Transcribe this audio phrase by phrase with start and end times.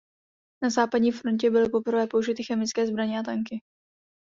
[0.63, 3.61] Na západní frontě byly poprvé použity chemické zbraně a tanky.